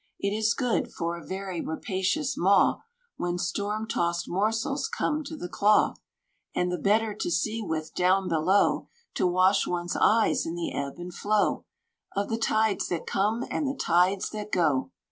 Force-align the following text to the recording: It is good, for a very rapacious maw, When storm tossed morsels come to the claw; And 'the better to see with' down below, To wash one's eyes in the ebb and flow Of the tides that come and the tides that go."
It 0.19 0.35
is 0.35 0.55
good, 0.55 0.91
for 0.91 1.15
a 1.15 1.23
very 1.23 1.61
rapacious 1.61 2.35
maw, 2.35 2.77
When 3.17 3.37
storm 3.37 3.87
tossed 3.87 4.27
morsels 4.27 4.87
come 4.87 5.23
to 5.25 5.37
the 5.37 5.47
claw; 5.47 5.93
And 6.55 6.71
'the 6.71 6.79
better 6.79 7.13
to 7.13 7.29
see 7.29 7.61
with' 7.61 7.93
down 7.93 8.27
below, 8.27 8.87
To 9.13 9.27
wash 9.27 9.67
one's 9.67 9.95
eyes 9.95 10.43
in 10.43 10.55
the 10.55 10.73
ebb 10.73 10.95
and 10.97 11.13
flow 11.13 11.65
Of 12.15 12.29
the 12.29 12.39
tides 12.39 12.87
that 12.87 13.05
come 13.05 13.45
and 13.51 13.67
the 13.67 13.75
tides 13.77 14.31
that 14.31 14.51
go." 14.51 14.89